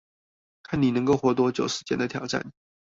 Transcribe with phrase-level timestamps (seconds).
[0.63, 2.43] 看你能夠活多久時間的挑戰